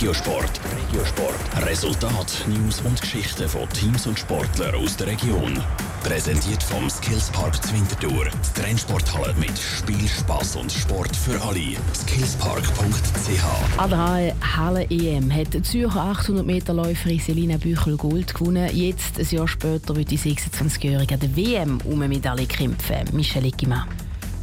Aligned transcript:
Regiosport. 0.00 0.58
Regiosport. 0.88 1.66
Resultat, 1.66 2.46
News 2.48 2.80
und 2.80 2.98
Geschichten 2.98 3.46
von 3.46 3.68
Teams 3.68 4.06
und 4.06 4.18
Sportlern 4.18 4.74
aus 4.76 4.96
der 4.96 5.08
Region. 5.08 5.62
Präsentiert 6.02 6.62
vom 6.62 6.88
Skillspark 6.88 7.62
Zwintertour. 7.62 8.24
Die 8.24 8.60
Trennsporthalle 8.62 9.34
mit 9.34 9.58
Spiel, 9.58 10.08
Spass 10.08 10.56
und 10.56 10.72
Sport 10.72 11.14
für 11.14 11.38
alle. 11.42 11.76
Skillspark.ch 11.94 13.78
An 13.78 13.90
der 13.90 14.34
Halle 14.56 14.86
EM 14.88 15.30
hat 15.30 15.52
die 15.52 15.60
Zürcher 15.60 16.00
800 16.00 16.46
Meter 16.46 16.72
Läuferin 16.72 17.20
Selina 17.20 17.58
Büchel 17.58 17.98
Gold 17.98 18.32
gewonnen. 18.32 18.70
Jetzt, 18.72 19.18
ein 19.18 19.26
Jahr 19.28 19.48
später, 19.48 19.94
wird 19.94 20.10
die 20.10 20.18
26-Jährige 20.18 21.12
an 21.12 21.20
der 21.20 21.36
WM 21.36 21.78
um 21.84 22.00
eine 22.00 22.08
Medaille 22.08 22.46
kämpfen. 22.46 23.04
Michelle 23.12 23.48
Ickimann. 23.48 23.86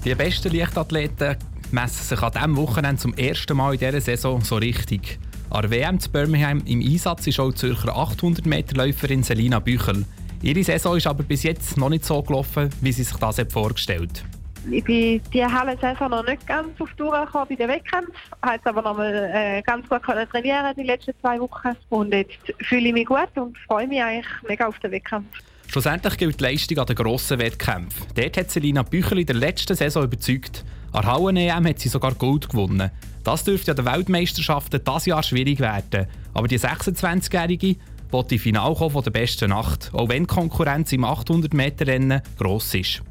Die 0.05 0.13
besten 0.13 0.55
Leichtathleten 0.55 1.35
messen 1.71 2.05
sich 2.05 2.21
an 2.21 2.31
diesem 2.31 2.55
Wochenende 2.57 3.01
zum 3.01 3.15
ersten 3.15 3.57
Mal 3.57 3.73
in 3.73 3.79
dieser 3.79 4.01
Saison 4.01 4.41
so 4.41 4.57
richtig. 4.57 5.17
An 5.49 5.61
der 5.61 5.71
WM 5.71 5.97
zu 5.99 6.11
Birmingham 6.11 6.61
im 6.65 6.81
Einsatz 6.81 7.25
ist 7.25 7.39
auch 7.39 7.51
die 7.51 7.55
Zürcher 7.55 7.95
800 7.95 8.45
Meter 8.45 8.75
Läuferin 8.75 9.23
Selina 9.23 9.59
Büchel. 9.59 10.05
Ihre 10.41 10.61
Saison 10.61 10.97
ist 10.97 11.07
aber 11.07 11.23
bis 11.23 11.43
jetzt 11.43 11.77
noch 11.77 11.89
nicht 11.89 12.03
so 12.03 12.21
gelaufen, 12.21 12.69
wie 12.81 12.91
sie 12.91 13.03
sich 13.03 13.15
das 13.17 13.41
vorgestellt 13.49 14.23
hat. 14.23 14.37
Ich 14.69 14.83
bin 14.83 15.21
die 15.33 15.45
Halle-Saison 15.45 16.09
noch 16.09 16.25
nicht 16.25 16.45
ganz 16.45 16.69
auf 16.81 16.89
die 16.89 16.97
Tour 16.97 17.25
gekommen 17.25 17.45
bei 17.47 17.55
den 17.55 17.69
Wettkämpfen. 17.69 18.13
Ich 18.13 18.41
konnte 18.41 18.69
aber 18.69 18.81
noch 18.81 18.97
mal 18.97 19.31
äh, 19.33 19.61
ganz 19.61 19.87
gut 19.87 20.01
trainieren 20.03 20.73
die 20.77 20.83
letzten 20.83 21.13
zwei 21.21 21.39
Wochen. 21.39 21.69
Und 21.87 22.13
jetzt 22.13 22.37
fühle 22.63 22.89
ich 22.89 22.93
mich 22.93 23.05
gut 23.05 23.29
und 23.35 23.57
freue 23.59 23.87
mich 23.87 24.03
eigentlich 24.03 24.27
mega 24.49 24.67
auf 24.67 24.77
den 24.79 24.91
Wettkampf. 24.91 25.27
Schlussendlich 25.67 26.17
gilt 26.17 26.41
die 26.41 26.43
Leistung 26.43 26.79
an 26.79 26.85
den 26.87 26.95
grossen 26.97 27.39
Wettkämpfen. 27.39 28.05
Dort 28.15 28.37
hat 28.37 28.51
Selina 28.51 28.83
Büchel 28.83 29.19
in 29.19 29.25
der 29.25 29.37
letzten 29.37 29.75
Saison 29.75 30.03
überzeugt. 30.03 30.65
An 30.91 31.03
der 31.03 31.13
Hauen-EM 31.13 31.67
hat 31.67 31.79
sie 31.79 31.89
sogar 31.89 32.13
Gold 32.15 32.49
gewonnen. 32.49 32.91
Das 33.27 33.43
dürfte 33.43 33.71
an 33.71 33.75
den 33.75 33.85
Weltmeisterschaften 33.85 34.81
dieses 34.81 35.05
Jahr 35.05 35.21
schwierig 35.21 35.59
werden. 35.59 36.07
Aber 36.33 36.47
die 36.47 36.57
26-Jährige 36.57 37.75
will 38.09 38.23
die 38.23 38.39
Finale 38.39 38.73
von 38.73 39.03
der 39.03 39.11
besten 39.11 39.49
Nacht, 39.49 39.91
auch 39.93 40.07
wenn 40.07 40.23
die 40.23 40.27
Konkurrenz 40.27 40.93
im 40.93 41.03
800-Meter-Rennen 41.03 42.21
gross 42.37 42.73
ist. 42.73 43.03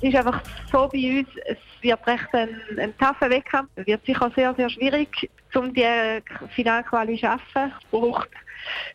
Es 0.00 0.08
ist 0.08 0.16
einfach 0.16 0.42
so 0.72 0.88
bei 0.92 1.20
uns, 1.20 1.28
es 1.46 1.56
wird 1.80 2.04
recht 2.08 2.26
ein, 2.32 2.48
ein 2.76 2.98
taffer 2.98 3.30
Wettkampf. 3.30 3.70
Es 3.76 3.86
wird 3.86 4.04
sicher 4.04 4.32
sehr, 4.34 4.52
sehr 4.56 4.68
schwierig, 4.68 5.30
um 5.54 5.72
die 5.72 5.86
Finalquali 6.56 7.14
zu 7.14 7.20
schaffen. 7.20 7.72
Es 7.84 7.88
braucht 7.92 8.30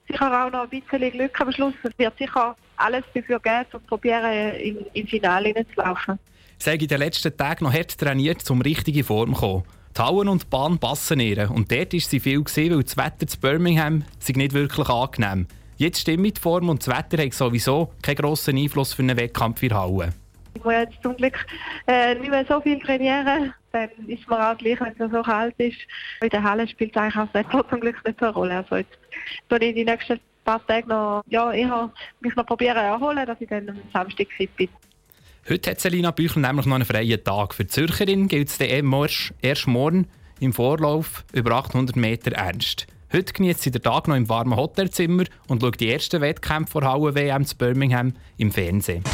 sicher 0.05 0.47
auch 0.47 0.51
noch 0.51 0.63
ein 0.63 0.69
bisschen 0.69 1.11
Glück 1.11 1.39
am 1.39 1.49
Schluss. 1.53 1.75
Es 1.83 1.97
wird 1.97 2.17
sicher 2.17 2.57
alles 2.75 3.05
dafür 3.13 3.39
geben, 3.39 3.65
um 3.71 3.79
zu 3.79 3.87
probieren, 3.87 4.33
in, 4.59 4.85
ins 4.91 5.09
Finale 5.09 5.53
zu 5.53 5.79
laufen. 5.79 6.19
Ich 6.59 6.65
sage 6.65 6.81
in 6.81 6.89
den 6.89 6.99
letzten 6.99 7.37
Tagen 7.37 7.63
noch 7.63 7.73
hart 7.73 7.97
trainiert, 7.97 8.51
um 8.51 8.59
richtige 8.59 9.05
Form 9.05 9.33
zu 9.33 9.39
kommen. 9.39 9.76
Die 9.97 10.03
Hauen 10.03 10.27
und 10.27 10.51
Bahn 10.51 10.77
passen 10.77 11.19
ihr 11.19 11.49
und 11.49 11.71
dort 11.71 11.91
ist 11.95 12.11
sie 12.11 12.19
viel 12.19 12.43
gesehen, 12.43 12.75
weil 12.75 12.83
das 12.83 12.97
Wetter 12.97 13.25
zu 13.25 13.39
Birmingham 13.39 14.03
nicht 14.27 14.53
wirklich 14.53 14.87
angenehm. 14.89 15.47
Jetzt 15.77 16.01
stimmt 16.01 16.37
die 16.37 16.39
Form 16.39 16.69
und 16.69 16.85
das 16.85 16.95
Wetter 16.95 17.23
hat 17.23 17.33
sowieso 17.33 17.91
keinen 18.03 18.17
grossen 18.17 18.59
Einfluss 18.59 18.93
für 18.93 19.01
einen 19.01 19.17
Wettkampf 19.17 19.63
in 19.63 19.73
Hauen. 19.73 20.13
Ich 20.53 20.63
muss 20.63 20.73
jetzt 20.73 21.01
zum 21.01 21.15
Glück 21.17 21.43
äh, 21.87 22.13
nicht 22.13 22.29
mehr 22.29 22.45
so 22.47 22.61
viel 22.61 22.79
trainieren. 22.79 23.51
Dann 23.71 23.89
ist 24.05 24.29
mir 24.29 24.51
auch 24.51 24.57
gleich, 24.59 24.79
wenn 24.79 24.93
es 24.99 25.11
so 25.11 25.23
kalt 25.23 25.55
ist. 25.57 25.79
In 26.21 26.29
der 26.29 26.43
Halle 26.43 26.67
spielt 26.67 26.95
es 26.95 27.01
eigentlich 27.01 27.15
auch 27.15 27.27
das 27.33 27.45
Wetter 27.45 27.67
zum 27.67 27.79
Glück 27.79 28.05
nicht 28.05 28.19
so 28.19 28.25
eine 28.27 28.35
Rolle. 28.35 28.57
Also 28.57 28.75
jetzt 28.75 28.99
soll 29.49 29.63
ich 29.63 29.73
die 29.73 29.83
nächsten 29.83 30.19
paar 30.45 30.63
Tage 30.67 30.87
noch, 30.87 31.23
ja, 31.27 31.51
eher 31.51 31.91
mich 32.19 32.35
noch 32.35 32.45
probieren 32.45 32.77
erholen, 32.77 33.25
dass 33.25 33.41
ich 33.41 33.49
dann 33.49 33.67
am 33.67 33.77
Samstag 33.91 34.27
fit 34.37 34.55
bin. 34.55 34.69
Heute 35.49 35.71
hat 35.71 35.79
Selina 35.79 36.11
Büchel 36.11 36.41
nämlich 36.41 36.65
noch 36.65 36.75
einen 36.75 36.85
freien 36.85 37.23
Tag. 37.23 37.53
Für 37.53 37.63
die 37.63 37.69
Zürcherin 37.69 38.27
gilt 38.27 38.49
es 38.49 38.57
dann 38.57 38.67
erst 39.41 39.67
morgen 39.67 40.07
im 40.41 40.51
Vorlauf 40.51 41.23
über 41.31 41.51
800 41.51 41.95
Meter 41.95 42.33
ernst. 42.33 42.85
Heute 43.13 43.31
genießt 43.31 43.61
sie 43.61 43.71
den 43.71 43.81
Tag 43.81 44.09
noch 44.09 44.15
im 44.17 44.27
warmen 44.27 44.57
Hotelzimmer 44.57 45.23
und 45.47 45.61
schaut 45.61 45.79
die 45.79 45.89
ersten 45.89 46.19
Wettkämpfe 46.19 46.73
vor 46.73 46.83
Hauen 46.83 47.15
WM 47.15 47.45
zu 47.45 47.55
Birmingham 47.55 48.13
im 48.35 48.51
Fernsehen. 48.51 49.05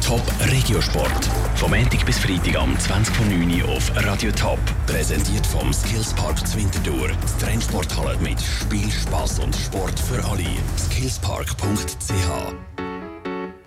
Top 0.00 0.22
Regiosport. 0.50 1.28
Vom 1.56 1.70
Montag 1.72 2.06
bis 2.06 2.18
Freitag 2.18 2.56
am 2.56 2.74
20.09 2.74 3.62
Uhr 3.62 3.68
auf 3.68 3.92
Radio 3.94 4.32
Top. 4.32 4.58
Präsentiert 4.86 5.46
vom 5.46 5.72
Skillspark 5.74 6.46
Zwintertour. 6.46 7.08
Die 7.08 7.44
Trennsporthalle 7.44 8.16
mit 8.18 8.40
Spiel, 8.40 8.90
Spass 8.90 9.38
und 9.38 9.54
Sport 9.54 10.00
für 10.00 10.24
alle. 10.24 10.46
Skillspark.ch 10.78 12.71